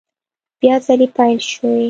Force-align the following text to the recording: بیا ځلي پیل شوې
بیا 0.61 0.75
ځلي 0.85 1.07
پیل 1.15 1.39
شوې 1.49 1.73